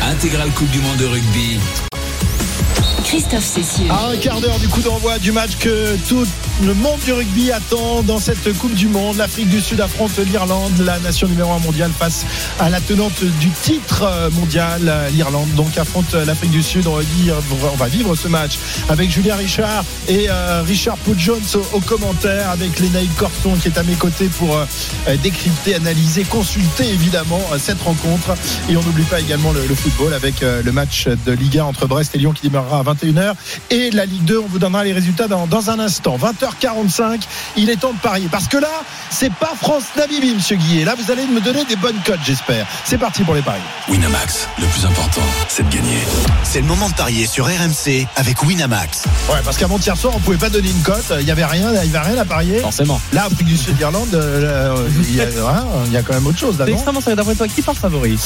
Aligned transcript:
Intégrale 0.00 0.50
Coupe 0.52 0.70
du 0.70 0.78
Monde 0.80 0.96
de 0.96 1.04
rugby. 1.04 1.60
Christophe 3.14 3.44
Cessieux. 3.44 3.86
À 3.90 4.08
un 4.08 4.16
quart 4.16 4.40
d'heure 4.40 4.58
du 4.58 4.66
coup 4.66 4.80
d'envoi 4.80 5.20
du 5.20 5.30
match 5.30 5.56
que 5.60 5.96
tout 6.08 6.26
le 6.64 6.74
monde 6.74 6.98
du 7.04 7.12
rugby 7.12 7.52
attend 7.52 8.02
dans 8.02 8.18
cette 8.18 8.52
Coupe 8.58 8.74
du 8.74 8.88
Monde. 8.88 9.18
L'Afrique 9.18 9.48
du 9.48 9.60
Sud 9.60 9.80
affronte 9.80 10.18
l'Irlande, 10.18 10.76
la 10.80 10.98
nation 10.98 11.28
numéro 11.28 11.52
1 11.52 11.60
mondiale 11.60 11.92
face 11.96 12.26
à 12.58 12.70
la 12.70 12.80
tenante 12.80 13.22
du 13.38 13.50
titre 13.50 14.30
mondial. 14.32 14.92
L'Irlande 15.12 15.48
donc 15.54 15.78
affronte 15.78 16.12
l'Afrique 16.14 16.50
du 16.50 16.62
Sud. 16.62 16.88
On 16.88 16.96
va, 16.96 17.02
vivre, 17.02 17.36
on 17.72 17.76
va 17.76 17.86
vivre 17.86 18.16
ce 18.16 18.26
match 18.26 18.58
avec 18.88 19.10
Julien 19.10 19.36
Richard 19.36 19.84
et 20.08 20.26
euh, 20.28 20.62
Richard 20.66 20.96
Paul 20.98 21.16
Jones 21.16 21.40
au, 21.54 21.76
au, 21.76 21.80
commentaire 21.80 22.50
avec 22.50 22.80
Lénaïd 22.80 23.14
Corson 23.14 23.54
qui 23.62 23.68
est 23.68 23.78
à 23.78 23.84
mes 23.84 23.94
côtés 23.94 24.26
pour 24.26 24.56
euh, 24.56 25.16
décrypter, 25.22 25.76
analyser, 25.76 26.24
consulter 26.24 26.88
évidemment 26.88 27.40
euh, 27.52 27.58
cette 27.60 27.80
rencontre. 27.80 28.34
Et 28.68 28.76
on 28.76 28.82
n'oublie 28.82 29.04
pas 29.04 29.20
également 29.20 29.52
le, 29.52 29.62
football 29.74 30.14
avec 30.14 30.40
le 30.40 30.72
match 30.72 31.08
de 31.26 31.32
Ligue 31.32 31.58
1 31.58 31.64
entre 31.64 31.86
Brest 31.86 32.14
et 32.14 32.18
Lyon 32.18 32.32
qui 32.32 32.42
démarrera 32.42 32.78
à 32.78 32.82
21h. 33.04 33.34
Et 33.70 33.90
la 33.90 34.06
Ligue 34.06 34.24
2, 34.24 34.38
on 34.38 34.46
vous 34.46 34.58
donnera 34.58 34.84
les 34.84 34.92
résultats 34.92 35.28
dans, 35.28 35.46
dans 35.46 35.70
un 35.70 35.78
instant. 35.78 36.16
20h45, 36.16 37.22
il 37.56 37.70
est 37.70 37.76
temps 37.76 37.92
de 37.92 37.98
parier. 37.98 38.28
Parce 38.30 38.48
que 38.48 38.56
là, 38.56 38.68
c'est 39.10 39.32
pas 39.32 39.52
France-Namibie, 39.60 40.34
monsieur 40.34 40.56
Guillet. 40.56 40.84
Là, 40.84 40.94
vous 40.98 41.10
allez 41.10 41.26
me 41.26 41.40
donner 41.40 41.64
des 41.64 41.76
bonnes 41.76 41.98
cotes, 42.04 42.20
j'espère. 42.24 42.66
C'est 42.84 42.98
parti 42.98 43.22
pour 43.22 43.34
les 43.34 43.42
paris. 43.42 43.60
Winamax, 43.88 44.48
le 44.58 44.66
plus 44.66 44.84
important, 44.86 45.22
c'est 45.48 45.68
de 45.68 45.74
gagner. 45.74 45.98
C'est 46.42 46.60
le 46.60 46.66
moment 46.66 46.88
de 46.88 46.94
parier 46.94 47.26
sur 47.26 47.46
RMC 47.46 48.06
avec 48.16 48.42
Winamax. 48.42 49.04
Ouais, 49.28 49.40
parce 49.44 49.56
qu'avant-hier 49.56 49.96
soir, 49.96 50.14
on 50.16 50.20
pouvait 50.20 50.36
pas 50.36 50.50
donner 50.50 50.70
une 50.70 50.82
cote. 50.82 51.12
Il 51.20 51.26
y 51.26 51.30
avait 51.30 51.44
rien, 51.44 51.70
il 51.70 51.90
y 51.90 51.96
avait 51.96 52.10
rien 52.10 52.20
à 52.20 52.24
parier. 52.24 52.58
Forcément. 52.60 53.00
Là, 53.12 53.24
Afrique 53.24 53.46
du 53.46 53.56
Sud, 53.56 53.76
Irlande, 53.80 54.14
euh, 54.14 54.88
il, 55.08 55.16
y 55.16 55.20
a, 55.20 55.24
hein, 55.24 55.64
il 55.86 55.92
y 55.92 55.96
a 55.96 56.02
quand 56.02 56.14
même 56.14 56.26
autre 56.26 56.38
chose 56.38 56.58
là. 56.58 56.64
C'est 56.64 56.72
non 56.72 56.76
extrêmement 56.76 57.00
sérieux. 57.00 57.16
D'après 57.16 57.34
toi, 57.34 57.48
qui 57.48 57.62
part 57.62 57.76
favori? 57.76 58.18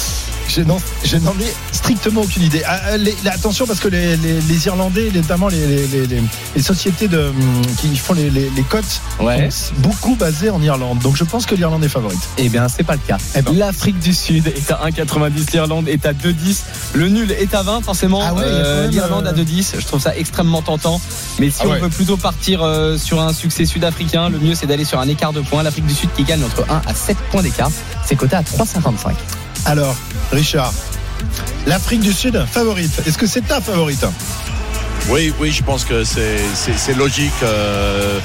Je 0.49 1.17
n'en 1.19 1.33
ai 1.41 1.55
strictement 1.73 2.23
aucune 2.23 2.43
idée. 2.43 2.63
Ah, 2.67 2.97
les- 2.97 3.15
les- 3.23 3.31
attention 3.31 3.67
parce 3.67 3.81
que 3.81 3.89
les, 3.89 4.17
les- 4.17 4.41
les 4.41 4.67
Irlandais, 4.67 5.11
notamment 5.15 5.49
les, 5.49 6.63
sociétés 6.63 7.07
de, 7.09 7.29
hum, 7.29 7.63
qui 7.81 7.95
font 7.97 8.15
les, 8.15 8.51
cotes, 8.69 9.01
Ouais. 9.21 9.51
sont 9.51 9.75
beaucoup 9.79 10.15
basées 10.17 10.51
en 10.51 10.61
Irlande. 10.63 10.99
Donc 11.01 11.17
je 11.17 11.25
pense 11.25 11.47
que 11.47 11.55
l'Irlande 11.55 11.85
est 11.85 11.89
favorite. 11.89 12.19
Eh 12.39 12.49
bien, 12.49 12.67
c'est 12.69 12.83
pas 12.83 12.95
le 12.95 13.01
cas. 13.07 13.19
Eh 13.37 13.43
ben. 13.43 13.53
L'Afrique 13.57 13.99
du 14.01 14.13
Sud 14.13 14.47
est 14.49 14.71
à 14.71 14.81
1,90, 14.89 15.53
l'Irlande 15.53 15.89
est 15.89 16.05
à 16.07 16.13
2,10, 16.13 16.63
le 16.95 17.09
nul 17.09 17.31
est 17.33 17.55
à 17.55 17.63
20, 17.63 17.83
forcément. 17.83 18.21
Ah 18.23 18.35
ouais, 18.35 18.43
Euh, 18.45 18.89
L'Irlande 18.89 19.27
euh, 19.27 19.31
à 19.31 19.33
2,10, 19.35 19.75
je 19.79 19.87
trouve 19.87 20.01
ça 20.01 20.17
extrêmement 20.17 20.63
tentant. 20.63 21.01
Mais 21.39 21.51
si 21.51 21.59
Ah 21.63 21.67
on 21.67 21.71
ouais. 21.73 21.79
veut 21.81 21.89
plutôt 21.91 22.17
partir 22.17 22.63
euh, 22.63 22.97
sur 22.99 23.21
un 23.21 23.33
succès 23.33 23.65
sud-africain, 23.67 24.29
le 24.31 24.39
mieux 24.39 24.55
c'est 24.55 24.67
d'aller 24.67 24.85
sur 24.85 24.99
un 24.99 25.09
écart 25.09 25.33
de 25.33 25.41
points. 25.41 25.63
L'Afrique 25.63 25.87
du 25.87 25.95
Sud 25.95 26.11
qui 26.17 26.25
gagne 26.25 26.43
entre 26.45 26.65
1 26.71 26.83
à 26.87 26.95
7 26.95 27.17
points 27.31 27.43
d'écart, 27.43 27.71
c'est 28.05 28.17
coté 28.17 28.37
à 28.37 28.43
3,55. 28.43 29.13
Alors, 29.69 29.95
Richard, 30.33 30.73
l'Afrique 31.67 32.01
du 32.01 32.13
Sud 32.15 32.43
favorite. 32.51 33.03
Est-ce 33.07 33.19
que 33.19 33.27
c'est 33.27 33.43
ta 33.47 33.61
favorite? 33.61 34.03
Oui, 35.11 35.31
oui, 35.39 35.53
je 35.53 35.63
pense 35.63 35.85
que 35.85 36.05
c'est- 36.05 36.39
logique. 36.95 37.31
euh, 37.43 38.19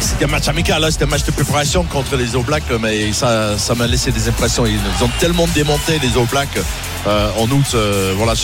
C'était 0.00 0.24
un 0.24 0.28
match 0.28 0.48
amical, 0.48 0.80
là, 0.82 0.90
c'était 0.90 1.04
un 1.04 1.08
match 1.08 1.24
de 1.24 1.30
préparation 1.30 1.84
contre 1.84 2.16
les 2.16 2.34
All 2.34 2.42
Blacks, 2.42 2.64
mais 2.80 3.12
ça 3.12 3.56
ça 3.58 3.74
m'a 3.74 3.86
laissé 3.86 4.10
des 4.10 4.28
impressions. 4.28 4.66
Ils 4.66 4.78
ont 5.04 5.10
tellement 5.20 5.46
démonté 5.54 5.98
les 6.00 6.18
All 6.18 6.26
Blacks 6.26 6.58
euh, 7.06 7.30
en 7.38 7.48
août. 7.50 7.66
euh, 7.74 8.12
voilà, 8.16 8.34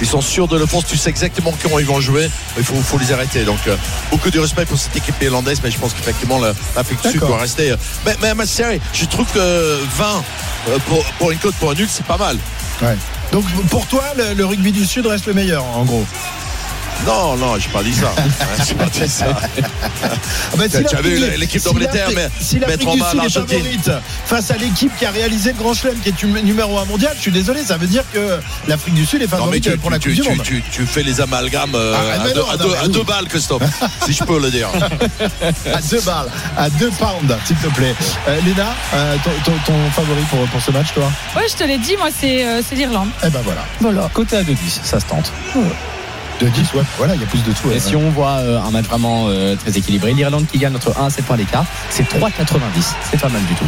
ils 0.00 0.06
sont 0.06 0.20
sûrs 0.20 0.48
de 0.48 0.58
le 0.58 0.66
force. 0.66 0.84
Tu 0.86 0.96
sais 0.96 1.10
exactement 1.10 1.52
comment 1.62 1.78
ils 1.78 1.86
vont 1.86 2.00
jouer. 2.00 2.28
Il 2.58 2.64
faut, 2.64 2.74
faut 2.76 2.98
les 2.98 3.12
arrêter. 3.12 3.44
Donc, 3.44 3.58
euh, 3.66 3.76
beaucoup 4.10 4.30
de 4.30 4.38
respect 4.38 4.66
pour 4.66 4.78
cette 4.78 4.96
équipe 4.96 5.20
irlandaise, 5.22 5.60
mais 5.64 5.70
je 5.70 5.78
pense 5.78 5.92
qu'effectivement, 5.94 6.38
la- 6.38 6.52
l'Afrique 6.76 7.02
du 7.02 7.10
Sud 7.10 7.20
doit 7.20 7.38
rester. 7.40 7.74
Mais, 8.04 8.14
mais 8.20 8.28
un 8.30 8.34
match 8.34 8.48
je 8.92 9.04
trouve 9.06 9.26
que 9.32 9.78
20 9.96 10.24
euh, 10.68 10.78
pour, 10.86 11.04
pour 11.18 11.30
une 11.30 11.38
cote 11.38 11.54
pour 11.56 11.70
un 11.70 11.74
nul, 11.74 11.88
c'est 11.90 12.06
pas 12.06 12.18
mal. 12.18 12.36
Ouais. 12.82 12.96
Donc 13.32 13.44
pour 13.70 13.86
toi, 13.86 14.04
le, 14.16 14.34
le 14.34 14.44
rugby 14.44 14.72
du 14.72 14.84
Sud 14.84 15.06
reste 15.06 15.26
le 15.26 15.34
meilleur, 15.34 15.64
en 15.64 15.84
gros? 15.84 16.04
Non, 17.04 17.36
non, 17.36 17.58
j'ai 17.58 17.68
pas 17.68 17.82
dit 17.82 17.92
ça. 17.94 18.10
j'ai 18.66 18.74
pas 18.74 18.86
dit 18.86 19.08
ça. 19.08 19.26
Ah 19.30 20.56
bah, 20.56 20.64
Tu 20.68 20.96
as 20.96 21.00
vu 21.00 21.18
l'équipe 21.36 21.62
d'Angleterre, 21.62 22.08
si 22.40 22.58
l'Afrique 22.58 22.78
mettre 22.78 22.88
en 22.88 22.94
du 22.94 23.00
bas 23.00 23.10
Sud 23.10 23.18
est 23.20 23.22
l'Argentine. 23.22 24.00
face 24.24 24.50
à 24.50 24.56
l'équipe 24.56 24.90
qui 24.98 25.04
a 25.06 25.10
réalisé 25.10 25.52
le 25.52 25.58
Grand 25.58 25.74
Chelem, 25.74 25.98
qui 26.00 26.08
est 26.08 26.42
numéro 26.42 26.78
1 26.78 26.84
mondial, 26.86 27.12
je 27.16 27.22
suis 27.22 27.30
désolé, 27.30 27.62
ça 27.62 27.76
veut 27.76 27.86
dire 27.86 28.02
que 28.12 28.38
l'Afrique 28.66 28.94
du 28.94 29.06
Sud 29.06 29.22
est 29.22 29.26
Non, 29.26 29.30
mais 29.32 29.60
favorite 29.60 29.64
tu, 29.72 29.78
pour 29.78 29.90
la 29.90 29.98
tu, 29.98 30.08
Coupe 30.08 30.16
tu, 30.16 30.22
du 30.22 30.36
Monde. 30.36 30.42
tu, 30.46 30.62
tu 30.72 30.86
fais 30.86 31.02
les 31.04 31.20
amalgames 31.20 31.74
euh, 31.74 31.94
Ah, 31.96 32.20
à, 32.20 32.24
mais 32.24 32.32
deux, 32.32 32.40
non, 32.40 32.50
à 32.50 32.56
non, 32.56 32.64
deux- 32.64 32.74
à 32.74 32.82
oui. 32.84 32.88
deux 32.88 33.02
balles, 33.04 33.28
Christophe, 33.28 33.62
si 34.06 34.12
je 34.12 34.24
peux 34.24 34.40
le 34.40 34.50
dire. 34.50 34.68
À 35.72 35.80
deux 35.82 36.00
balles, 36.00 36.28
à 36.56 36.70
deux 36.70 36.90
pounds, 36.90 37.36
s'il 37.44 37.56
te 37.56 37.68
plaît. 37.68 37.94
Euh, 38.28 38.40
Léna, 38.44 38.74
euh, 38.94 39.16
ton, 39.22 39.30
ton- 39.44 39.58
ton 39.64 39.90
favori 39.90 40.22
pour, 40.30 40.40
pour 40.48 40.60
ce 40.60 40.70
match, 40.72 40.88
toi? 40.94 41.04
Ouais, 41.36 41.44
je 41.48 41.54
te 41.56 41.64
l'ai 41.64 41.78
dit, 41.78 41.96
moi, 41.98 42.08
c'est 42.18 42.44
euh, 42.44 42.62
c'est 42.68 42.74
l'Irlande. 42.74 43.10
Eh 43.24 43.30
ben 43.30 43.40
voilà. 43.44 43.64
Voilà. 43.80 44.10
Côté 44.12 44.36
à 44.38 44.42
2,10, 44.42 44.80
ça 44.82 44.98
se 44.98 45.04
tente. 45.06 45.30
De 46.40 46.48
10, 46.48 46.74
ouais. 46.74 46.82
Voilà, 46.98 47.14
il 47.14 47.20
y 47.20 47.24
a 47.24 47.26
plus 47.26 47.42
de 47.42 47.52
tout. 47.52 47.68
Et 47.70 47.74
ouais. 47.74 47.80
si 47.80 47.96
on 47.96 48.10
voit 48.10 48.38
euh, 48.38 48.60
un 48.60 48.70
match 48.70 48.84
vraiment 48.84 49.26
euh, 49.28 49.56
très 49.56 49.78
équilibré, 49.78 50.12
l'Irlande 50.12 50.46
qui 50.50 50.58
gagne 50.58 50.76
entre 50.76 50.98
1 50.98 51.06
à 51.06 51.10
7 51.10 51.24
points 51.24 51.36
d'écart, 51.36 51.64
c'est 51.90 52.02
3,90. 52.02 52.60
C'est 53.10 53.20
pas 53.20 53.28
mal 53.28 53.42
du 53.44 53.54
tout. 53.54 53.64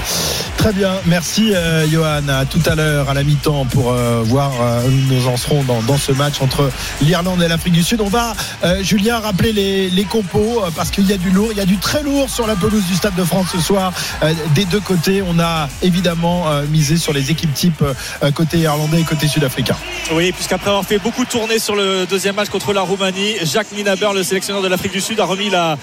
Très 0.58 0.72
bien, 0.72 0.92
merci 1.06 1.54
euh, 1.54 1.88
Johan. 1.88 2.28
À 2.28 2.44
tout 2.44 2.60
à 2.66 2.74
l'heure 2.74 3.08
à 3.08 3.14
la 3.14 3.22
mi-temps 3.22 3.64
pour 3.66 3.92
euh, 3.92 4.22
voir 4.24 4.52
euh, 4.60 4.86
où 4.86 5.14
nous 5.14 5.28
en 5.28 5.36
serons 5.36 5.62
dans, 5.62 5.80
dans 5.82 5.96
ce 5.96 6.12
match 6.12 6.42
entre 6.42 6.70
l'Irlande 7.00 7.42
et 7.42 7.48
l'Afrique 7.48 7.72
du 7.72 7.82
Sud. 7.82 8.00
On 8.00 8.08
va, 8.08 8.34
euh, 8.64 8.82
Julien, 8.82 9.18
rappeler 9.18 9.52
les, 9.52 9.88
les 9.88 10.04
compos 10.04 10.62
euh, 10.64 10.70
parce 10.74 10.90
qu'il 10.90 11.06
y 11.06 11.12
a 11.12 11.16
du 11.16 11.30
lourd, 11.30 11.48
il 11.52 11.56
y 11.58 11.60
a 11.62 11.66
du 11.66 11.78
très 11.78 12.02
lourd 12.02 12.28
sur 12.28 12.46
la 12.46 12.54
pelouse 12.56 12.84
du 12.84 12.94
Stade 12.96 13.14
de 13.14 13.24
France 13.24 13.46
ce 13.52 13.60
soir. 13.60 13.92
Euh, 14.22 14.32
des 14.54 14.64
deux 14.66 14.80
côtés, 14.80 15.22
on 15.22 15.38
a 15.38 15.68
évidemment 15.82 16.48
euh, 16.48 16.64
misé 16.66 16.96
sur 16.96 17.12
les 17.12 17.30
équipes 17.30 17.54
type 17.54 17.82
euh, 17.82 18.30
côté 18.32 18.58
irlandais 18.58 19.00
et 19.00 19.04
côté 19.04 19.26
sud-africain. 19.28 19.76
Oui, 20.12 20.32
puisqu'après 20.32 20.68
avoir 20.70 20.84
fait 20.84 20.98
beaucoup 20.98 21.24
tourner 21.24 21.58
sur 21.58 21.76
le 21.76 22.04
deuxième 22.06 22.34
match 22.34 22.48
contre 22.48 22.57
la 22.72 22.82
Roumanie, 22.82 23.36
Jacques 23.42 23.72
Minaber, 23.72 24.10
le 24.14 24.22
sélectionneur 24.22 24.62
de 24.62 24.68
l'Afrique 24.68 24.92
du 24.92 25.00
Sud, 25.00 25.20
a 25.20 25.24
remis 25.24 25.50
la, 25.50 25.78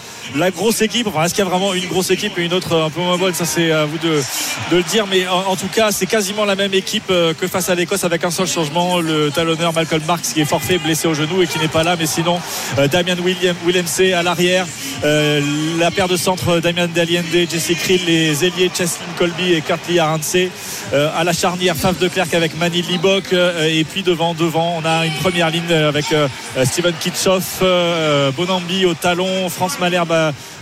grosse 0.51 0.81
équipe. 0.81 1.07
Enfin, 1.07 1.23
est-ce 1.23 1.33
qu'il 1.33 1.43
y 1.43 1.47
a 1.47 1.49
vraiment 1.49 1.73
une 1.73 1.87
grosse 1.87 2.11
équipe 2.11 2.37
et 2.37 2.43
une 2.43 2.53
autre 2.53 2.75
un 2.75 2.89
peu 2.89 3.01
moins 3.01 3.17
bonne? 3.17 3.33
Ça, 3.33 3.45
c'est 3.45 3.71
à 3.71 3.85
vous 3.85 3.97
de, 3.97 4.21
le 4.71 4.83
dire. 4.83 5.07
Mais 5.07 5.27
en, 5.27 5.55
tout 5.55 5.67
cas, 5.67 5.91
c'est 5.91 6.05
quasiment 6.05 6.45
la 6.45 6.55
même 6.55 6.73
équipe 6.73 7.09
euh, 7.09 7.33
que 7.33 7.47
face 7.47 7.69
à 7.69 7.75
l'Écosse 7.75 8.03
avec 8.03 8.23
un 8.23 8.31
seul 8.31 8.47
changement. 8.47 8.99
Le 8.99 9.31
talonneur 9.31 9.73
Malcolm 9.73 10.03
Marks 10.05 10.33
qui 10.33 10.41
est 10.41 10.45
forfait, 10.45 10.77
blessé 10.77 11.07
au 11.07 11.13
genou 11.13 11.41
et 11.41 11.47
qui 11.47 11.59
n'est 11.59 11.67
pas 11.67 11.83
là. 11.83 11.95
Mais 11.97 12.05
sinon, 12.05 12.39
euh, 12.77 12.87
Damien 12.87 13.15
William, 13.23 13.55
à 14.13 14.23
l'arrière. 14.23 14.65
Euh, 15.03 15.41
la 15.79 15.91
paire 15.91 16.07
de 16.07 16.17
centre 16.17 16.59
Damien 16.59 16.87
Daliende, 16.87 17.25
Jesse 17.49 17.73
Krill, 17.79 18.01
les 18.05 18.45
ailiers 18.45 18.71
Cheslin 18.73 19.05
Colby 19.17 19.53
et 19.53 19.61
Kurtley 19.61 19.99
Arance. 19.99 20.35
Euh, 20.93 21.09
à 21.15 21.23
la 21.23 21.33
charnière, 21.33 21.75
Faf 21.75 21.99
de 21.99 22.07
Klerk 22.07 22.33
avec 22.33 22.57
Manny 22.57 22.81
Libok. 22.81 23.33
et 23.33 23.83
puis 23.83 24.03
devant, 24.03 24.33
devant, 24.33 24.81
on 24.81 24.85
a 24.85 25.05
une 25.05 25.13
première 25.13 25.49
ligne 25.49 25.71
avec 25.71 26.05
Steven 26.65 26.93
Kitchoff, 26.99 27.59
euh, 27.61 28.31
Bonambi 28.31 28.85
au 28.85 28.93
talon, 28.93 29.49
France 29.49 29.79
Malherbe 29.79 30.11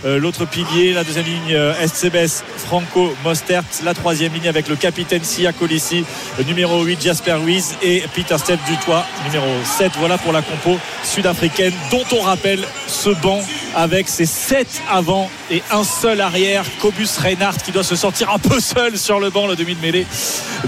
euh, 0.04 0.18
l'autre 0.18 0.44
pilier, 0.44 0.92
la 0.92 1.04
deuxième 1.04 1.24
ligne 1.24 1.54
euh, 1.54 1.86
SCBS, 1.86 2.42
Franco 2.58 3.14
Mostert, 3.24 3.64
la 3.84 3.94
troisième 3.94 4.32
ligne 4.34 4.48
avec 4.48 4.68
le 4.68 4.76
capitaine 4.76 5.24
Sia 5.24 5.52
Colissi, 5.52 6.04
numéro 6.46 6.82
8 6.82 7.02
Jasper 7.02 7.34
Ruiz 7.34 7.76
et 7.82 8.02
Peter 8.14 8.36
Steph 8.38 8.58
Dutoit, 8.68 9.04
numéro 9.26 9.46
7. 9.64 9.92
Voilà 9.98 10.18
pour 10.18 10.32
la 10.32 10.42
compo 10.42 10.78
sud-africaine 11.02 11.72
dont 11.90 12.04
on 12.12 12.22
rappelle 12.22 12.64
ce 12.86 13.10
banc 13.10 13.40
avec 13.74 14.08
ses 14.08 14.26
7 14.26 14.82
avant 14.90 15.30
et 15.50 15.62
un 15.70 15.84
seul 15.84 16.20
arrière, 16.20 16.64
Cobus 16.80 17.08
Reinhardt 17.22 17.58
qui 17.64 17.72
doit 17.72 17.84
se 17.84 17.96
sortir 17.96 18.30
un 18.30 18.38
peu 18.38 18.60
seul 18.60 18.96
sur 18.98 19.20
le 19.20 19.30
banc, 19.30 19.46
le 19.46 19.56
demi 19.56 19.74
de 19.74 19.80
mêlée 19.80 20.06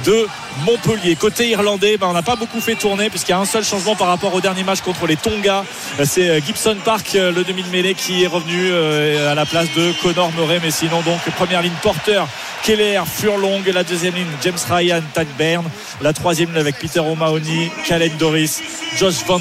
de 0.05 0.27
Montpellier. 0.65 1.17
Côté 1.17 1.49
irlandais, 1.49 1.97
ben, 1.97 2.09
on 2.09 2.13
n'a 2.13 2.23
pas 2.23 2.37
beaucoup 2.37 2.61
fait 2.61 2.75
tourner 2.75 3.11
puisqu'il 3.11 3.33
y 3.33 3.35
a 3.35 3.39
un 3.39 3.45
seul 3.45 3.65
changement 3.65 3.95
par 3.95 4.09
rapport 4.09 4.35
au 4.35 4.41
dernier 4.41 4.65
match 4.65 4.81
contre 4.81 5.07
les 5.07 5.17
Tonga. 5.17 5.65
C'est 6.05 6.29
euh, 6.29 6.41
Gibson 6.41 6.77
Park, 6.85 7.15
euh, 7.15 7.33
le 7.33 7.45
demi 7.45 7.63
de 7.63 7.69
mêlée, 7.69 7.95
qui 7.95 8.23
est 8.23 8.27
revenu 8.27 8.71
euh, 8.71 9.31
à 9.31 9.35
la 9.35 9.47
place 9.47 9.69
de 9.77 9.93
Connor 10.03 10.33
Murray. 10.33 10.61
Mais 10.63 10.71
sinon, 10.71 11.03
donc, 11.03 11.21
première 11.37 11.63
ligne 11.63 11.73
porteur, 11.83 12.29
Keller, 12.63 13.03
Furlong. 13.07 13.63
La 13.73 13.85
deuxième 13.85 14.15
ligne, 14.15 14.27
James 14.43 14.59
Ryan, 14.69 15.03
Tad 15.13 15.27
Bern. 15.39 15.65
La 16.01 16.13
troisième 16.13 16.57
avec 16.57 16.79
Peter 16.79 17.01
O'Mahony, 17.01 17.71
Kalen 17.87 18.17
Doris, 18.19 18.63
Josh 18.97 19.25
Van. 19.27 19.41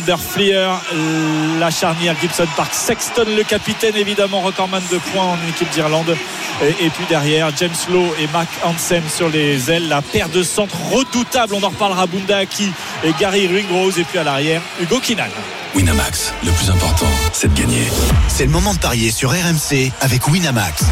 La 1.59 1.71
charnière, 1.71 2.15
Gibson 2.21 2.47
Park, 2.57 2.73
Sexton, 2.73 3.25
le 3.35 3.43
capitaine, 3.59 3.95
évidemment, 3.95 4.41
recordman 4.41 4.83
de 4.91 4.97
points 4.97 5.23
en 5.23 5.37
équipe 5.47 5.69
d'Irlande. 5.69 6.13
Et, 6.61 6.89
puis 6.89 7.05
derrière, 7.07 7.51
James 7.55 7.71
Lowe 7.89 8.13
et 8.19 8.27
Mark 8.33 8.49
Hansen 8.65 9.03
sur 9.07 9.29
les 9.29 9.71
ailes. 9.71 9.87
La 9.87 10.01
paire 10.01 10.27
de 10.27 10.43
centres 10.43 10.75
redoutable. 10.91 11.53
On 11.53 11.63
en 11.63 11.69
reparlera 11.69 12.05
Bundaki 12.05 12.69
et 13.05 13.13
Gary 13.17 13.47
Ringrose. 13.47 13.97
Et 13.97 14.03
puis 14.03 14.19
à 14.19 14.25
l'arrière, 14.25 14.61
Hugo 14.81 14.99
Kinan. 14.99 15.31
Winamax, 15.75 16.31
le 16.45 16.51
plus 16.51 16.69
important, 16.69 17.05
c'est 17.33 17.53
de 17.53 17.59
gagner. 17.59 17.83
C'est 18.29 18.45
le 18.45 18.51
moment 18.51 18.73
de 18.73 18.79
parier 18.79 19.11
sur 19.11 19.31
RMC 19.31 19.91
avec 19.99 20.25
Winamax. 20.27 20.83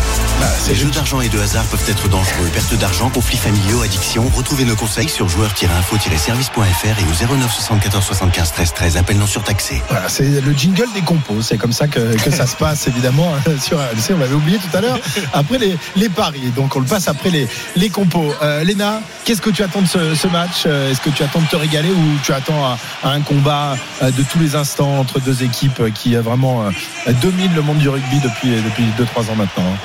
Les 0.67 0.75
jeux 0.75 0.89
d'argent 0.89 1.21
et 1.21 1.29
de 1.29 1.39
hasard 1.39 1.63
peuvent 1.65 1.83
être 1.87 2.09
dangereux. 2.09 2.47
Perte 2.53 2.73
d'argent, 2.75 3.09
conflits 3.09 3.37
familiaux, 3.37 3.81
addiction. 3.81 4.29
Retrouvez 4.35 4.65
nos 4.65 4.75
conseils 4.75 5.07
sur 5.07 5.29
joueurs-info-service.fr 5.29 6.85
et 6.99 7.03
au 7.31 7.35
09 7.37 7.53
74 7.53 8.03
75 8.03 8.51
13 8.51 8.73
13. 8.73 8.97
Appel 8.97 9.17
non 9.17 9.25
surtaxé. 9.27 9.81
Voilà, 9.89 10.09
c'est 10.09 10.41
le 10.41 10.51
jingle 10.53 10.87
des 10.93 11.01
compos. 11.01 11.41
C'est 11.41 11.57
comme 11.57 11.71
ça 11.71 11.87
que, 11.87 12.15
que 12.21 12.29
ça 12.31 12.45
se 12.45 12.57
passe, 12.57 12.85
évidemment, 12.87 13.33
sur 13.61 13.77
RMC. 13.77 14.11
On 14.15 14.17
l'avait 14.17 14.35
oublié 14.35 14.57
tout 14.57 14.75
à 14.77 14.81
l'heure. 14.81 14.99
Après 15.33 15.59
les, 15.59 15.77
les 15.95 16.09
paris. 16.09 16.51
Donc, 16.57 16.75
on 16.75 16.79
le 16.81 16.85
passe 16.85 17.07
après 17.07 17.29
les, 17.29 17.47
les 17.77 17.89
compos. 17.89 18.33
Euh, 18.41 18.65
Léna, 18.65 19.01
qu'est-ce 19.23 19.41
que 19.41 19.49
tu 19.49 19.63
attends 19.63 19.81
de 19.81 19.87
ce, 19.87 20.13
ce 20.13 20.27
match? 20.27 20.63
Euh, 20.65 20.91
Est-ce 20.91 20.99
que 20.99 21.09
tu 21.09 21.23
attends 21.23 21.41
de 21.41 21.47
te 21.47 21.55
régaler 21.55 21.91
ou 21.91 22.19
tu 22.23 22.33
attends 22.33 22.65
à, 22.65 22.77
à 23.03 23.11
un 23.11 23.21
combat 23.21 23.77
euh, 24.01 24.11
de 24.11 24.23
tous 24.23 24.39
les 24.39 24.55
instants? 24.55 24.72
Entre 24.81 25.19
deux 25.19 25.43
équipes 25.43 25.93
qui 25.93 26.15
euh, 26.15 26.21
vraiment 26.21 26.63
euh, 26.65 27.13
dominent 27.21 27.53
le 27.55 27.61
monde 27.61 27.77
du 27.77 27.89
rugby 27.89 28.19
depuis, 28.19 28.49
depuis 28.49 28.83
2-3 28.99 29.31
ans 29.31 29.35
maintenant 29.35 29.63
hein 29.73 29.77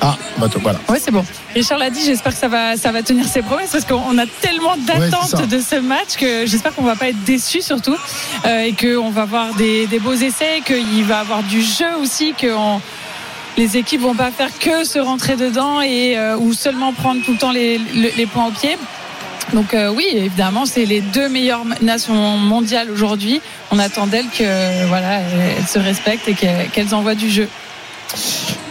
Ah, 0.00 0.16
bah, 0.38 0.48
toi, 0.48 0.60
voilà. 0.62 0.78
Ouais, 0.88 0.98
c'est 1.00 1.10
bon. 1.10 1.24
Richard 1.54 1.78
l'a 1.78 1.88
dit, 1.90 2.02
j'espère 2.04 2.32
que 2.32 2.38
ça 2.38 2.48
va, 2.48 2.76
ça 2.76 2.92
va 2.92 3.02
tenir 3.02 3.26
ses 3.26 3.42
promesses 3.42 3.70
parce 3.72 3.84
qu'on 3.86 4.18
a 4.18 4.26
tellement 4.40 4.76
d'attentes 4.76 5.48
de 5.48 5.58
ce 5.60 5.76
match 5.76 6.16
que 6.18 6.44
j'espère 6.46 6.74
qu'on 6.74 6.82
va 6.82 6.96
pas 6.96 7.08
être 7.08 7.24
déçus 7.24 7.62
surtout 7.62 7.96
euh, 8.44 8.60
et 8.62 8.72
qu'on 8.74 9.10
va 9.10 9.24
voir 9.24 9.54
des, 9.54 9.86
des 9.86 9.98
beaux 9.98 10.12
essais, 10.14 10.60
qu'il 10.66 11.04
va 11.04 11.20
avoir 11.20 11.42
du 11.42 11.62
jeu 11.62 11.96
aussi, 12.00 12.34
que 12.38 12.54
on- 12.54 12.80
les 13.58 13.78
équipes 13.78 14.02
vont 14.02 14.14
pas 14.14 14.30
faire 14.30 14.50
que 14.58 14.84
se 14.84 14.98
rentrer 14.98 15.34
dedans 15.36 15.80
et 15.80 16.18
euh, 16.18 16.36
ou 16.36 16.52
seulement 16.52 16.92
prendre 16.92 17.22
tout 17.24 17.32
le 17.32 17.38
temps 17.38 17.52
les, 17.52 17.78
les- 17.94 18.10
les 18.14 18.26
points 18.26 18.48
au 18.48 18.50
pied. 18.50 18.76
Donc 19.52 19.74
euh, 19.74 19.92
oui, 19.94 20.06
évidemment, 20.12 20.66
c'est 20.66 20.84
les 20.84 21.00
deux 21.00 21.28
meilleures 21.28 21.64
nations 21.80 22.36
mondiales 22.36 22.90
aujourd'hui. 22.90 23.40
On 23.70 23.78
attend 23.78 24.06
d'elles 24.06 24.28
que 24.36 24.86
voilà, 24.88 25.20
elles 25.20 25.66
se 25.66 25.78
respectent 25.78 26.28
et 26.28 26.34
que- 26.34 26.68
qu'elles 26.72 26.94
envoient 26.94 27.14
du 27.14 27.30
jeu. 27.30 27.48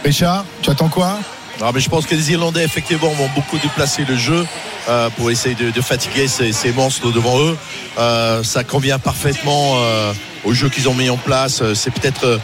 Richard, 0.04 0.44
tu 0.62 0.70
attends 0.70 0.88
quoi? 0.88 1.18
Non, 1.60 1.70
mais 1.72 1.80
je 1.80 1.88
pense 1.88 2.04
que 2.04 2.14
les 2.14 2.30
Irlandais, 2.32 2.62
effectivement, 2.64 3.08
vont 3.08 3.30
beaucoup 3.34 3.56
déplacer 3.58 4.04
le 4.06 4.16
jeu 4.16 4.46
euh, 4.90 5.08
pour 5.16 5.30
essayer 5.30 5.54
de, 5.54 5.70
de 5.70 5.80
fatiguer 5.80 6.28
ces, 6.28 6.52
ces 6.52 6.70
monstres 6.72 7.10
devant 7.10 7.40
eux. 7.40 7.56
Euh, 7.98 8.42
ça 8.42 8.62
convient 8.62 8.98
parfaitement 8.98 9.76
euh, 9.78 10.12
au 10.44 10.52
jeu 10.52 10.68
qu'ils 10.68 10.88
ont 10.90 10.94
mis 10.94 11.08
en 11.08 11.16
place. 11.16 11.62
C'est 11.72 11.90
peut-être, 11.92 12.24
euh, 12.26 12.38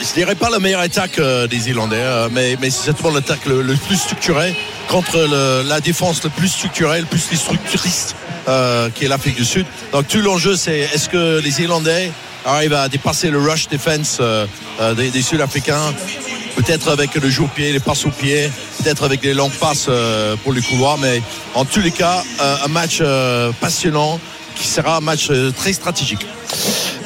je 0.00 0.14
dirais 0.14 0.34
pas 0.34 0.50
la 0.50 0.58
meilleure 0.58 0.80
attaque 0.80 1.18
euh, 1.18 1.46
des 1.46 1.68
Irlandais, 1.70 1.96
euh, 2.00 2.28
mais, 2.30 2.56
mais 2.60 2.70
c'est 2.70 2.84
certainement 2.86 3.14
l'attaque 3.14 3.46
le, 3.46 3.62
le 3.62 3.74
plus 3.74 3.96
structurée 3.96 4.54
contre 4.88 5.16
le- 5.18 5.68
la 5.68 5.80
défense 5.80 6.22
le 6.24 6.30
plus 6.30 6.48
structurée, 6.48 7.00
le 7.00 7.06
plus 7.06 7.18
structuriste, 7.20 8.16
euh, 8.48 8.90
qui 8.90 9.04
est 9.04 9.08
l'Afrique 9.08 9.36
du 9.36 9.44
Sud. 9.44 9.66
Donc 9.92 10.08
tout 10.08 10.18
l'enjeu, 10.20 10.56
c'est 10.56 10.78
est-ce 10.78 11.08
que 11.08 11.40
les 11.40 11.60
Irlandais 11.62 12.10
arrivent 12.44 12.74
à 12.74 12.88
dépasser 12.88 13.30
le 13.30 13.38
rush 13.38 13.68
defense 13.68 14.18
euh, 14.20 14.46
euh, 14.80 14.94
des, 14.94 15.10
des 15.10 15.22
Sud-Africains? 15.22 15.94
Peut-être 16.56 16.88
avec 16.88 17.14
le 17.14 17.28
au 17.40 17.46
pied, 17.48 17.72
les 17.72 17.80
passes 17.80 18.06
au 18.06 18.10
pied, 18.10 18.50
peut-être 18.82 19.04
avec 19.04 19.22
les 19.22 19.34
longues 19.34 19.52
passes 19.52 19.86
euh, 19.88 20.36
pour 20.42 20.52
les 20.54 20.62
couloirs, 20.62 20.96
mais 20.96 21.20
en 21.54 21.64
tous 21.66 21.80
les 21.80 21.90
cas, 21.90 22.24
un 22.40 22.68
match 22.68 23.02
passionnant 23.60 24.18
qui 24.54 24.66
sera 24.66 24.96
un 24.96 25.00
match 25.00 25.30
très 25.58 25.74
stratégique. 25.74 26.26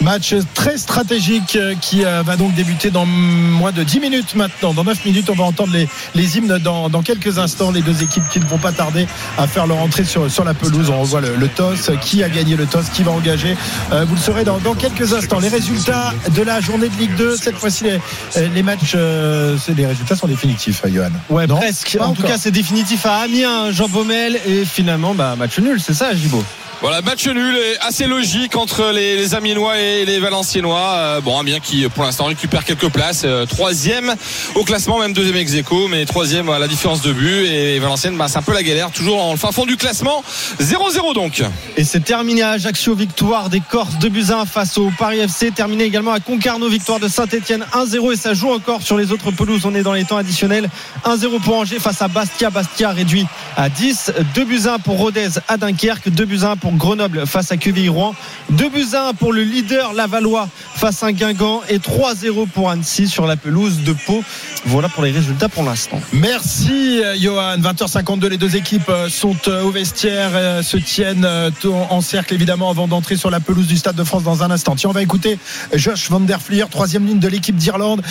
Match 0.00 0.34
très 0.54 0.78
stratégique 0.78 1.56
euh, 1.56 1.74
qui 1.78 2.06
euh, 2.06 2.22
va 2.22 2.36
donc 2.36 2.54
débuter 2.54 2.90
dans 2.90 3.04
moins 3.04 3.70
de 3.70 3.82
10 3.82 4.00
minutes 4.00 4.34
maintenant. 4.34 4.72
Dans 4.72 4.82
9 4.84 5.04
minutes, 5.04 5.28
on 5.28 5.34
va 5.34 5.44
entendre 5.44 5.74
les, 5.74 5.86
les 6.14 6.38
hymnes 6.38 6.58
dans, 6.58 6.88
dans 6.88 7.02
quelques 7.02 7.38
instants. 7.38 7.70
Les 7.70 7.82
deux 7.82 8.02
équipes 8.02 8.26
qui 8.32 8.40
ne 8.40 8.46
vont 8.46 8.56
pas 8.56 8.72
tarder 8.72 9.06
à 9.36 9.46
faire 9.46 9.66
leur 9.66 9.76
entrée 9.78 10.04
sur, 10.04 10.30
sur 10.30 10.42
la 10.44 10.54
pelouse. 10.54 10.88
On 10.88 11.00
revoit 11.02 11.20
le, 11.20 11.36
le 11.36 11.48
toss. 11.48 11.90
Qui 12.00 12.22
a 12.24 12.30
gagné 12.30 12.56
le 12.56 12.64
toss 12.64 12.88
Qui 12.88 13.02
va 13.02 13.10
engager? 13.12 13.56
Euh, 13.92 14.06
Vous 14.08 14.14
le 14.14 14.20
saurez 14.20 14.44
dans, 14.44 14.56
dans 14.58 14.74
quelques 14.74 15.12
instants. 15.12 15.38
Les 15.38 15.48
résultats 15.48 16.14
de 16.34 16.42
la 16.42 16.60
journée 16.62 16.88
de 16.88 16.96
Ligue 16.96 17.14
2. 17.16 17.36
Cette 17.36 17.56
fois-ci, 17.56 17.84
les, 17.84 18.48
les 18.48 18.62
matchs, 18.62 18.92
euh, 18.94 19.58
les 19.76 19.84
résultats 19.86 20.16
sont 20.16 20.28
définitifs, 20.28 20.80
euh, 20.86 20.88
Johan. 20.94 21.10
Ouais, 21.28 21.46
Non? 21.46 21.56
presque. 21.56 21.98
En 22.00 22.14
tout 22.14 22.22
cas, 22.22 22.38
c'est 22.38 22.50
définitif 22.50 23.04
à 23.04 23.16
Amiens, 23.18 23.70
Jean 23.70 23.88
Baumel. 23.88 24.40
Et 24.46 24.64
finalement, 24.64 25.14
bah, 25.14 25.36
match 25.36 25.58
nul, 25.58 25.78
c'est 25.78 25.94
ça, 25.94 26.14
Gibo 26.14 26.42
Voilà, 26.82 27.02
match 27.02 27.26
nul 27.26 27.54
et 27.58 27.78
assez 27.82 28.06
logique 28.06 28.56
entre 28.56 28.90
les, 28.90 29.18
les 29.18 29.34
Amiénois 29.34 29.78
et 29.78 30.06
les 30.06 30.18
Valenciennois. 30.18 30.94
Euh, 30.94 31.20
bon, 31.20 31.38
Amiens 31.38 31.60
qui, 31.60 31.86
pour 31.90 32.04
l'instant, 32.04 32.24
récupère 32.24 32.64
quelques 32.64 32.88
places. 32.88 33.24
Euh, 33.26 33.44
troisième 33.44 34.14
au 34.54 34.64
classement, 34.64 34.98
même 34.98 35.12
deuxième 35.12 35.36
ex 35.36 35.52
aequo, 35.52 35.88
mais 35.88 36.06
troisième 36.06 36.48
à 36.48 36.58
la 36.58 36.68
différence 36.68 37.02
de 37.02 37.12
but. 37.12 37.44
Et 37.44 37.78
Valenciennes, 37.80 38.16
bah, 38.16 38.28
c'est 38.28 38.38
un 38.38 38.42
peu 38.42 38.54
la 38.54 38.62
galère, 38.62 38.90
toujours 38.92 39.22
en 39.22 39.36
fin 39.36 39.52
fond 39.52 39.66
du 39.66 39.76
classement. 39.76 40.24
0-0 40.58 41.12
donc. 41.12 41.42
Et 41.76 41.84
c'est 41.84 42.00
terminé 42.00 42.40
à 42.40 42.52
Ajaccio, 42.52 42.94
victoire 42.94 43.50
des 43.50 43.60
Corses 43.60 43.98
de 43.98 44.08
Buzyn 44.08 44.46
face 44.46 44.78
au 44.78 44.90
Paris 44.98 45.18
FC. 45.18 45.50
Terminé 45.50 45.84
également 45.84 46.12
à 46.12 46.20
Concarneau, 46.20 46.70
victoire 46.70 46.98
de 46.98 47.08
Saint-Etienne 47.08 47.66
1-0. 47.74 48.14
Et 48.14 48.16
ça 48.16 48.32
joue 48.32 48.52
encore 48.52 48.80
sur 48.80 48.96
les 48.96 49.12
autres 49.12 49.32
pelouses. 49.32 49.66
On 49.66 49.74
est 49.74 49.82
dans 49.82 49.92
les 49.92 50.04
temps 50.04 50.16
additionnels. 50.16 50.70
1-0 51.04 51.42
pour 51.42 51.58
Angers 51.58 51.78
face 51.78 52.00
à 52.00 52.08
Bastia. 52.08 52.48
Bastia 52.48 52.88
réduit 52.88 53.26
à 53.58 53.68
10. 53.68 54.12
2 54.34 54.44
buts 54.46 54.62
1 54.64 54.78
pour 54.78 54.96
Rodez 54.96 55.28
à 55.46 55.58
Dunkerque. 55.58 56.08
2 56.08 56.24
buts 56.24 56.40
1 56.42 56.56
Grenoble 56.76 57.26
face 57.26 57.52
à 57.52 57.56
QVI-Rouen. 57.56 58.14
2 58.50 58.68
buts 58.68 58.86
1 58.94 59.14
pour 59.14 59.32
le 59.32 59.42
leader 59.42 59.92
Lavallois 59.92 60.48
face 60.74 61.02
à 61.02 61.12
Guingamp. 61.12 61.62
Et 61.68 61.78
3-0 61.78 62.48
pour 62.48 62.70
Annecy 62.70 63.08
sur 63.08 63.26
la 63.26 63.36
pelouse 63.36 63.82
de 63.84 63.92
Pau. 63.92 64.22
Voilà 64.66 64.88
pour 64.88 65.02
les 65.02 65.10
résultats 65.10 65.48
pour 65.48 65.64
l'instant. 65.64 66.00
Merci 66.12 67.02
euh, 67.02 67.16
Johan. 67.18 67.58
20h52, 67.58 68.26
les 68.28 68.38
deux 68.38 68.56
équipes 68.56 68.88
euh, 68.88 69.08
sont 69.08 69.36
euh, 69.48 69.62
au 69.62 69.70
vestiaire, 69.70 70.62
se 70.62 70.76
tiennent 70.76 71.26
en 71.64 72.00
cercle 72.00 72.34
évidemment 72.34 72.70
avant 72.70 72.88
d'entrer 72.88 73.16
sur 73.16 73.30
la 73.30 73.40
pelouse 73.40 73.66
du 73.66 73.76
Stade 73.76 73.96
de 73.96 74.04
France 74.04 74.22
dans 74.22 74.42
un 74.42 74.50
instant. 74.50 74.76
Tiens, 74.76 74.90
on 74.90 74.94
va 74.94 75.02
écouter 75.02 75.38
Josh 75.74 76.10
Van 76.10 76.20
Der 76.20 76.40
Flier, 76.40 76.64
troisième 76.70 77.06
ligne 77.06 77.18
de 77.18 77.28
l'équipe 77.28 77.56
d'Irlande, 77.56 78.02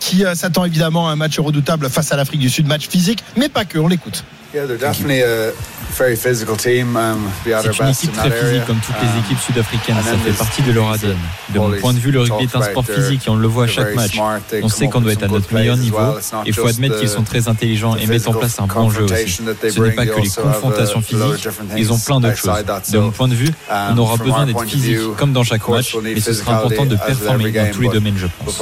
qui 0.00 0.24
s'attend 0.34 0.64
évidemment 0.64 1.08
à 1.08 1.12
un 1.12 1.16
match 1.16 1.38
redoutable 1.38 1.88
face 1.88 2.12
à 2.12 2.16
l'Afrique 2.16 2.40
du 2.40 2.50
Sud, 2.50 2.66
match 2.66 2.88
physique, 2.88 3.22
mais 3.36 3.48
pas 3.48 3.64
que. 3.64 3.78
On 3.78 3.88
l'écoute. 3.88 4.24
Yeah, 4.54 4.64
they're 4.66 4.78
definitely 4.78 5.20
a 5.20 5.52
very 5.92 6.16
physical 6.16 6.56
team. 6.56 6.96
Um, 6.96 7.30
be 7.44 7.52
at 7.52 7.66
our 7.66 7.74
C'est 7.74 7.82
une 7.82 7.86
best 7.88 8.04
équipe 8.04 8.16
in 8.16 8.28
très 8.30 8.30
physique 8.30 8.64
comme 8.66 8.78
toutes 8.80 8.96
les 9.02 9.08
Um, 9.08 9.18
équipes 9.24 9.38
sud-africaines. 9.40 9.96
Ça 10.02 10.16
fait 10.16 10.32
partie 10.32 10.62
de 10.62 10.72
leur 10.72 10.90
ADN. 10.90 11.16
De 11.50 11.58
mon 11.58 11.70
point 11.72 11.92
de 11.92 11.98
vue, 11.98 12.10
le 12.12 12.20
rugby 12.20 12.44
est 12.44 12.56
un 12.56 12.62
sport 12.62 12.86
physique 12.86 13.26
et 13.26 13.30
on 13.30 13.36
le 13.36 13.46
voit 13.46 13.64
à 13.64 13.66
chaque 13.66 13.94
match. 13.94 14.18
On 14.62 14.68
sait 14.70 14.88
qu'on 14.88 15.02
doit 15.02 15.12
être 15.12 15.24
à 15.24 15.28
notre 15.28 15.52
meilleur 15.52 15.76
niveau. 15.76 15.98
well. 15.98 16.14
It's 16.18 16.32
not 16.32 16.44
Il 16.46 16.54
faut 16.54 16.66
just 16.66 16.76
admettre 16.78 16.98
qu'ils 16.98 17.08
the- 17.10 17.12
sont 17.12 17.24
très 17.24 17.46
intelligents 17.48 17.96
et 17.96 18.06
mettent 18.06 18.26
en 18.26 18.32
place 18.32 18.58
un 18.58 18.66
bon 18.66 18.88
jeu 18.88 19.02
aussi. 19.04 19.32
Ce 19.32 19.42
n'est 19.80 19.90
pas 19.90 20.06
que 20.06 20.18
les 20.20 20.28
confrontations 20.30 21.02
physiques. 21.02 21.48
Ils 21.76 21.92
ont 21.92 21.96
things 21.96 22.04
plein 22.06 22.20
d'autres 22.20 22.36
choses. 22.38 22.90
De 22.90 22.98
mon 22.98 23.10
point 23.10 23.28
de 23.28 23.34
vue, 23.34 23.50
um, 23.70 23.76
on 23.94 23.98
aura 23.98 24.16
besoin 24.16 24.46
d'être 24.46 24.64
physique 24.64 24.98
comme 25.18 25.34
dans 25.34 25.44
chaque 25.44 25.68
match, 25.68 25.94
mais 26.02 26.18
ce 26.20 26.32
sera 26.32 26.56
important 26.60 26.86
de 26.86 26.96
performer 26.96 27.44
every 27.48 27.52
dans 27.52 27.70
tous 27.70 27.80
les 27.82 27.88
domaines, 27.90 28.16
je 28.16 28.26
pense. 28.26 28.58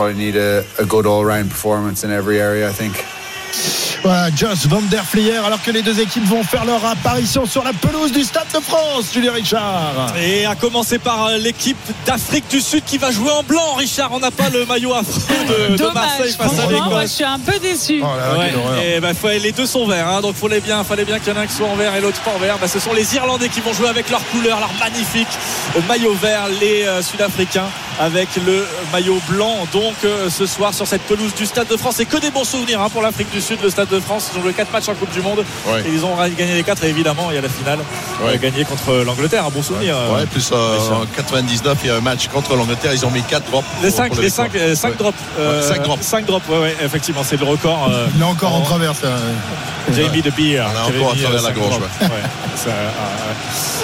Voilà, 4.02 4.28
Josh 4.36 4.66
Van 4.68 4.82
Der 4.82 5.04
Flier, 5.04 5.36
alors 5.44 5.60
que 5.62 5.70
les 5.70 5.82
deux 5.82 5.98
équipes 6.00 6.24
vont 6.26 6.44
faire 6.44 6.64
leur 6.64 6.84
apparition 6.84 7.44
sur 7.44 7.64
la 7.64 7.72
pelouse 7.72 8.12
du 8.12 8.22
Stade 8.22 8.46
de 8.54 8.60
France, 8.60 9.06
Julien 9.12 9.32
Richard. 9.32 10.12
Et 10.22 10.46
à 10.46 10.54
commencer 10.54 10.98
par 10.98 11.26
euh, 11.26 11.38
l'équipe 11.38 11.76
d'Afrique 12.06 12.44
du 12.48 12.60
Sud 12.60 12.84
qui 12.84 12.98
va 12.98 13.10
jouer 13.10 13.30
en 13.32 13.42
blanc. 13.42 13.74
Richard, 13.76 14.10
on 14.12 14.20
n'a 14.20 14.30
pas 14.30 14.48
le 14.48 14.64
maillot 14.64 14.94
affreux 14.94 15.20
de, 15.76 15.86
Marseille 15.94 16.32
face 16.38 16.52
à 16.52 16.66
moi 16.68 16.68
je 16.68 16.74
l'Écosse. 16.74 17.12
suis 17.12 17.24
un 17.24 17.38
peu 17.38 17.58
déçu. 17.58 18.00
Oh 18.02 18.06
là 18.16 18.32
là, 18.32 18.38
Ouais, 18.38 18.46
quelle 18.50 18.58
horreur. 18.58 18.78
et 18.80 19.00
ben, 19.00 19.14
faut- 19.14 19.28
les 19.28 19.52
deux 19.52 19.66
sont 19.66 19.86
verts, 19.88 20.08
hein, 20.08 20.20
donc 20.20 20.36
fallait 20.36 20.60
bien, 20.60 20.84
fallait 20.84 21.04
bien 21.04 21.18
qu'il 21.18 21.32
y 21.32 21.36
en 21.36 21.40
ait 21.40 21.44
un 21.44 21.46
qui 21.46 21.54
soit 21.54 21.66
en 21.68 21.74
vert 21.76 21.94
et 21.96 22.00
l'autre 22.00 22.20
pas 22.20 22.30
en 22.32 22.38
vert. 22.38 22.58
Ben, 22.60 22.68
ce 22.68 22.78
sont 22.78 22.92
les 22.92 23.14
Irlandais 23.16 23.48
qui 23.48 23.60
vont 23.60 23.72
jouer 23.72 23.88
avec 23.88 24.08
leur 24.10 24.24
couleur, 24.28 24.60
leur 24.60 24.72
magnifique 24.78 25.26
maillot 25.88 26.14
vert, 26.14 26.48
les 26.60 26.84
euh, 26.84 27.02
Sud-Africains 27.02 27.66
avec 28.00 28.28
le 28.44 28.66
maillot 28.92 29.18
blanc. 29.28 29.66
Donc 29.72 29.94
euh, 30.04 30.28
ce 30.30 30.46
soir 30.46 30.74
sur 30.74 30.86
cette 30.86 31.02
pelouse 31.02 31.34
du 31.34 31.46
Stade 31.46 31.68
de 31.68 31.76
France, 31.76 32.00
et 32.00 32.06
que 32.06 32.16
des 32.18 32.30
bons 32.30 32.44
souvenirs 32.44 32.80
hein, 32.82 32.88
pour 32.90 33.02
l'Afrique 33.02 33.30
du 33.30 33.40
Sud, 33.40 33.58
le 33.62 33.70
Stade 33.70 33.88
de 33.88 34.00
France. 34.00 34.30
Ils 34.34 34.38
ont 34.38 34.42
joué 34.42 34.52
4 34.52 34.72
matchs 34.72 34.88
en 34.88 34.94
Coupe 34.94 35.12
du 35.12 35.20
Monde 35.20 35.44
Ouais. 35.66 35.80
et 35.80 35.90
ils 35.92 36.04
ont 36.04 36.14
gagné 36.36 36.54
les 36.54 36.62
4 36.62 36.84
et 36.84 36.88
évidemment 36.88 37.28
il 37.30 37.34
y 37.36 37.38
a 37.38 37.42
la 37.42 37.48
finale 37.48 37.78
Ouais. 38.22 38.34
euh, 38.34 38.38
gagnée 38.38 38.64
contre 38.64 38.94
l'Angleterre, 39.04 39.44
un 39.46 39.50
bon 39.50 39.62
souvenir. 39.62 39.96
Ouais, 40.14 40.26
plus 40.26 40.50
euh, 40.52 40.78
Richard. 40.78 41.00
en 41.02 41.06
99, 41.06 41.78
il 41.82 41.86
y 41.88 41.90
a 41.90 41.96
un 41.96 42.00
match 42.00 42.28
contre 42.28 42.54
l'Angleterre, 42.56 42.92
ils 42.94 43.04
ont 43.06 43.10
mis 43.10 43.22
4 43.22 43.50
drops. 43.50 43.66
Les 43.82 43.88
pour- 43.88 43.96
5 43.96 44.06
pour 44.08 44.16
le 44.16 44.22
les 44.22 44.28
victoire. 44.28 44.48
5 44.52 44.74
5 44.76 44.88
Ouais. 44.90 44.94
drops. 44.98 45.18
Ouais, 45.38 45.62
cinq 45.62 45.82
drops. 45.82 46.02
5 46.02 46.24
drops, 46.26 46.48
ouais, 46.48 46.58
ouais, 46.58 46.76
effectivement, 46.84 47.22
c'est 47.24 47.36
le 47.38 47.44
record. 47.46 47.88
euh, 47.90 48.06
Il 48.14 48.20
est 48.20 48.24
encore 48.24 48.54
en 48.54 48.58
en- 48.58 48.62
travers, 48.62 48.94
ça. 48.94 49.08
Jamie 49.94 50.22
de 50.22 50.30
Beer. 50.30 50.60
On 50.60 50.76
a 50.76 50.82
encore 50.96 51.12
à 51.12 51.16
travers 51.16 51.42
la 51.42 51.52
gorge, 51.52 51.78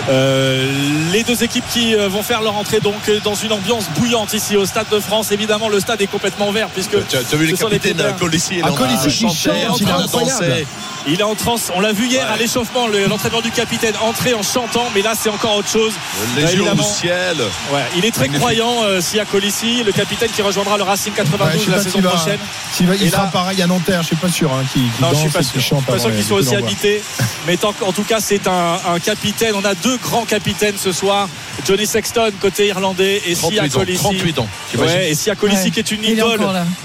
Euh, 0.09 0.67
les 1.13 1.23
deux 1.23 1.43
équipes 1.45 1.65
qui 1.73 1.95
euh, 1.95 2.09
vont 2.09 2.23
faire 2.23 2.43
leur 2.43 2.57
entrée 2.57 2.81
donc 2.81 2.95
euh, 3.09 3.21
dans 3.25 3.35
une 3.35 3.53
ambiance 3.53 3.85
bouillante 3.97 4.33
ici 4.35 4.57
au 4.57 4.67
Stade 4.67 4.87
de 4.91 4.99
France. 5.01 5.31
Évidemment, 5.33 5.69
le 5.69 5.81
stade 5.81 6.01
est 6.03 6.07
complètement 6.07 6.51
vert 6.53 6.69
puisque 6.69 6.97
Tu 7.09 7.17
as, 7.17 7.37
vu 7.37 7.47
le 7.47 7.57
capitaine. 7.57 8.03
Colissi 8.19 8.61
Ah, 8.63 8.71
Colissi 8.77 9.09
qui 9.09 9.35
chante, 9.35 9.81
il 9.81 9.89
est 9.89 9.91
incroyable. 9.93 10.67
Il 11.09 11.19
est 11.21 11.25
en 11.25 11.35
transe. 11.35 11.73
On 11.75 11.81
l'a 11.81 11.93
vu 11.93 12.07
hier 12.07 12.31
à 12.31 12.37
l'échauffement, 12.37 12.87
le- 12.87 13.07
l'entraîneur 13.07 13.43
du 13.43 13.51
capitaine 13.51 13.95
entrer 14.03 14.35
en 14.35 14.43
chantant, 14.45 14.85
mais 14.95 15.03
là 15.03 15.15
c'est 15.21 15.31
encore 15.31 15.57
autre 15.57 15.69
chose. 15.69 15.93
Les 16.37 16.43
yeux 16.43 16.49
au 16.49 16.53
évidemment. 16.67 16.83
ciel. 16.85 17.39
Ouais, 17.73 17.81
il 17.97 18.05
est 18.05 18.13
très 18.13 18.29
Magnifique. 18.29 18.39
croyant, 18.41 18.85
euh, 18.85 19.01
Sia 19.01 19.25
Colissi, 19.25 19.83
le 19.83 19.91
capitaine 19.91 20.31
qui 20.31 20.43
rejoindra 20.43 20.77
le 20.77 20.85
Racing 20.85 21.13
Ouais, 21.13 21.17
92 21.25 21.59
je 21.59 21.65
sais 21.65 21.71
la 21.77 21.83
saison 21.83 22.01
va- 22.01 22.11
prochaine. 22.11 22.39
va- 22.83 22.95
il 22.95 23.11
sera 23.11 23.25
là- 23.25 23.31
pareil 23.33 23.61
à 23.63 23.67
Nanterre, 23.67 24.03
je 24.03 24.07
suis 24.09 24.17
pas 24.17 24.29
sûr, 24.29 24.53
hein, 24.53 24.63
qui, 24.73 24.79
qui 24.81 24.87
Non, 25.03 25.09
je 25.09 25.13
danse 25.15 25.21
suis 25.23 25.31
pas 25.31 25.43
sûr. 25.43 25.61
Je 25.61 25.65
suis 25.67 25.75
pas 25.85 25.99
sûr 25.99 26.13
qu'ils 26.15 26.25
soient 26.25 26.39
aussi 26.39 26.55
habités. 26.55 27.03
Mais 27.49 27.57
tant- 27.57 27.75
en 27.85 27.93
tout 27.93 28.05
cas, 28.05 28.21
c'est 28.21 28.47
un, 28.47 28.79
un 28.95 29.01
capitaine. 29.01 29.55
On 29.57 29.65
a 29.65 29.75
deux 29.83 29.97
grands 29.99 30.25
capitaines 30.25 30.75
ce 30.79 30.93
soir. 30.93 31.29
Johnny 31.67 31.87
Sexton 31.87 32.31
côté 32.41 32.67
irlandais 32.69 33.21
et 33.27 33.35
Sia 33.35 33.67
38 33.69 33.75
ans, 33.77 33.79
Colisi. 33.81 33.99
38 34.03 34.39
ans. 34.39 34.49
Ouais, 34.79 35.11
et 35.11 35.15
Sia 35.15 35.35
Colisi 35.35 35.65
Ouais. 35.65 35.71
qui 35.71 35.81
est 35.81 35.91
une 35.91 36.05
Il 36.05 36.11
idole 36.13 36.41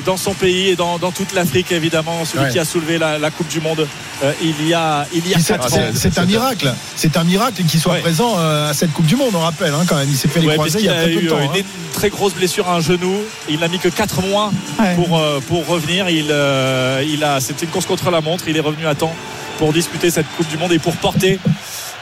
dans 0.05 0.17
son 0.17 0.33
pays 0.33 0.69
et 0.69 0.75
dans, 0.75 0.97
dans 0.97 1.11
toute 1.11 1.33
l'Afrique 1.33 1.71
évidemment, 1.71 2.25
celui 2.25 2.45
Ouais. 2.45 2.51
qui 2.51 2.59
a 2.59 2.65
soulevé 2.65 2.97
la, 2.97 3.17
la 3.17 3.31
Coupe 3.31 3.47
du 3.47 3.61
Monde 3.61 3.87
euh, 4.23 4.31
il 4.41 4.67
y 4.67 4.73
a 4.73 5.05
il 5.13 5.27
y 5.27 5.33
a 5.35 5.39
c'est- 5.39 5.53
4 5.53 5.69
c'est- 5.69 5.75
ans. 5.79 5.91
C'est 5.93 6.17
un 6.17 6.25
miracle. 6.25 6.73
C'est 6.95 7.17
un 7.17 7.23
miracle 7.23 7.63
qu'il 7.63 7.79
soit 7.79 7.93
Ouais. 7.93 8.01
présent 8.01 8.35
euh, 8.39 8.69
à 8.69 8.73
cette 8.73 8.91
Coupe 8.93 9.05
du 9.05 9.15
Monde, 9.15 9.31
on 9.35 9.39
rappelle, 9.39 9.73
hein, 9.73 9.85
quand 9.87 9.95
même. 9.95 10.07
Il 10.09 10.17
s'est 10.17 10.27
fait 10.27 10.39
les 10.39 10.47
Ouais, 10.47 10.55
croisés 10.55 10.79
il 10.79 10.85
y 10.85 10.89
a 10.89 10.93
puisqu'il 10.93 11.11
très 11.13 11.15
peu 11.15 11.21
de 11.21 11.25
eu 11.25 11.29
temps. 11.47 11.53
une, 11.55 11.61
hein. 11.61 11.65
très 11.93 12.09
grosse 12.09 12.33
blessure 12.33 12.67
à 12.67 12.75
un 12.75 12.79
genou. 12.81 13.21
Il 13.49 13.59
n'a 13.59 13.67
mis 13.67 13.79
que 13.79 13.89
4 13.89 14.21
mois 14.21 14.51
Ouais. 14.79 14.95
pour, 14.95 15.17
euh, 15.19 15.39
pour 15.47 15.65
revenir. 15.67 16.09
Il, 16.09 16.27
euh, 16.31 17.03
il 17.07 17.23
a, 17.23 17.39
c'était 17.39 17.65
une 17.65 17.71
course 17.71 17.85
contre 17.85 18.09
la 18.11 18.21
montre. 18.21 18.45
Il 18.47 18.57
est 18.57 18.61
revenu 18.61 18.85
à 18.87 18.95
temps 18.95 19.15
pour 19.59 19.71
disputer 19.73 20.09
cette 20.11 20.27
Coupe 20.35 20.47
du 20.47 20.57
Monde 20.57 20.73
et 20.73 20.79
pour 20.79 20.95
porter 20.97 21.39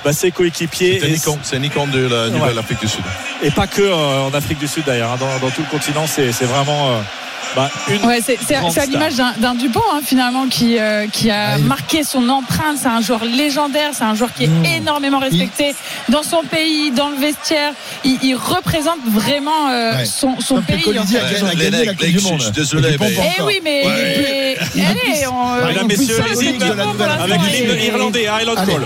bah, 0.06 0.14
ses 0.14 0.32
coéquipiers. 0.32 1.00
C'est 1.02 1.10
Nikon, 1.10 1.40
c'est 1.44 1.60
Nikon 1.60 1.88
de 1.88 2.08
la 2.08 2.30
Nouvelle-Afrique 2.30 2.80
du 2.80 2.88
Sud. 2.88 3.04
et 3.44 3.52
pas 3.52 3.68
que 3.68 3.82
euh, 3.82 4.22
en 4.22 4.34
Afrique 4.34 4.60
du 4.60 4.68
Sud 4.68 4.84
d'ailleurs. 4.86 5.12
hein. 5.12 5.18
Dans, 5.20 5.40
dans 5.46 5.52
tout 5.52 5.62
le 5.62 5.70
continent, 5.70 6.06
c'est, 6.08 6.32
c'est 6.32 6.46
vraiment 6.46 6.92
euh, 6.92 7.00
bah, 7.56 7.70
une. 7.90 8.06
Ouais, 8.06 8.20
c'est 8.26 8.38
c'est- 8.46 8.56
grande 8.60 8.72
c'est 8.72 8.82
à 8.82 8.86
l'image 8.86 9.16
d'un- 9.16 9.34
d'un 9.38 9.56
Dupont 9.56 9.82
hein, 9.94 10.02
finalement 10.06 10.48
qui, 10.48 10.78
euh, 10.78 11.08
qui 11.12 11.32
a 11.32 11.54
Ah, 11.54 11.58
il- 11.58 11.66
marqué 11.66 12.04
son 12.04 12.28
empreinte. 12.30 12.78
C'est 12.82 12.88
un 12.88 13.02
joueur 13.02 13.26
légendaire, 13.26 13.92
c'est 13.94 14.04
un 14.04 14.14
joueur 14.16 14.32
qui 14.34 14.44
est 14.44 14.48
Mmh. 14.48 14.66
énormément 14.82 15.20
respecté 15.20 15.74
dans 16.10 16.22
son 16.24 16.44
pays, 16.44 16.92
dans 16.92 17.10
le 17.10 17.16
vestiaire. 17.18 17.74
Il, 18.04 18.18
il 18.24 18.36
représente 18.36 19.00
vraiment 19.08 19.70
euh, 19.70 19.96
Ouais. 19.98 20.06
son, 20.06 20.40
son 20.40 20.62
pays. 20.62 20.82
Colisi 20.84 21.18
en 21.18 21.22
a 21.24 21.28
fait. 21.28 21.34
gagné- 21.36 21.42
a 21.42 21.46
Ouais, 21.46 21.56
gagné 21.56 21.64
les 21.64 21.72
la 21.72 21.78
mecs, 21.80 21.90
Coupe 21.98 22.02
les 22.02 22.12
du 22.14 22.22
Monde. 22.22 22.40
je 22.40 22.44
suis 22.44 22.52
désolé, 22.52 22.98
mais- 23.00 23.14
Eh 23.40 23.42
oui, 23.44 23.60
mais, 23.64 23.86
Ouais. 23.86 24.56
mais- 24.76 24.86
allez, 24.86 25.28
on, 25.28 25.60
Voilà, 25.62 25.82
on 25.84 25.86
messieurs, 25.88 26.18
les 26.40 26.46
hymnes 26.46 26.62
Avec 26.62 27.52
l'hymne 27.52 27.80
irlandais, 27.84 28.28
Highland. 28.28 28.56
Call. 28.56 28.82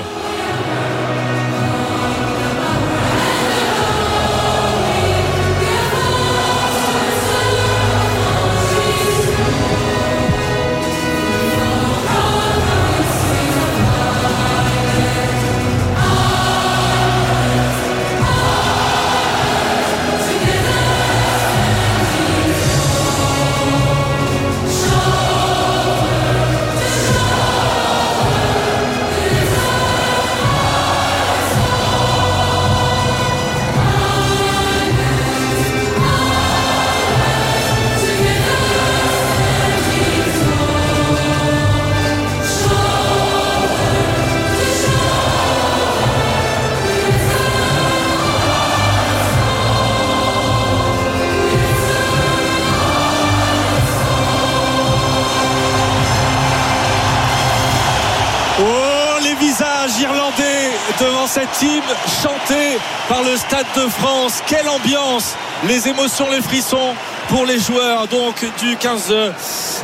Cette 61.40 61.62
hymne 61.62 61.82
chantée 62.22 62.78
par 63.08 63.24
le 63.24 63.38
Stade 63.38 63.66
de 63.76 63.88
France. 63.90 64.42
Quelle 64.48 64.68
ambiance 64.68 65.36
Les 65.68 65.88
émotions, 65.88 66.30
les 66.32 66.42
frissons 66.42 66.94
pour 67.30 67.46
les 67.46 67.60
joueurs 67.60 68.08
donc 68.08 68.44
du 68.60 68.76
15 68.76 69.14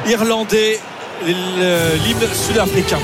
irlandais. 0.07 0.79
Le- 1.25 1.95
L'hymne 2.03 2.27
sud-africain 2.33 2.99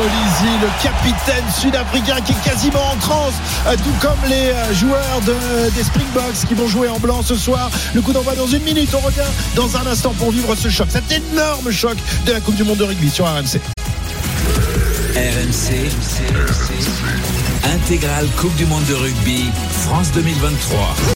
Le 0.00 0.82
capitaine 0.82 1.44
sud-africain 1.58 2.20
qui 2.20 2.32
est 2.32 2.44
quasiment 2.44 2.92
en 2.92 2.96
transe, 2.96 3.32
euh, 3.66 3.76
tout 3.76 3.94
comme 4.06 4.28
les 4.28 4.50
euh, 4.50 4.74
joueurs 4.74 5.20
de- 5.26 5.70
des 5.70 5.82
Springboks 5.82 6.46
qui 6.46 6.52
vont 6.54 6.68
jouer 6.68 6.88
en 6.90 6.98
blanc 6.98 7.22
ce 7.22 7.34
soir. 7.34 7.70
Le 7.94 8.02
coup 8.02 8.12
d'envoi 8.12 8.34
dans 8.34 8.46
une 8.46 8.62
minute. 8.62 8.90
On 8.94 8.98
revient 9.00 9.20
dans 9.54 9.74
un 9.78 9.86
instant 9.86 10.12
pour 10.18 10.30
vivre 10.32 10.54
ce 10.54 10.68
choc, 10.68 10.88
cet 10.90 11.10
énorme 11.10 11.70
choc 11.70 11.96
de 12.26 12.32
la 12.32 12.40
Coupe 12.40 12.56
du 12.56 12.64
Monde 12.64 12.76
de 12.76 12.84
rugby 12.84 13.08
sur 13.08 13.24
RMC. 13.24 13.58
RMC, 15.14 15.88
intégrale 17.74 18.26
Coupe 18.38 18.54
du 18.56 18.66
Monde 18.66 18.84
de 18.84 18.94
rugby, 18.94 19.44
France 19.86 20.12
2023. 20.12 20.96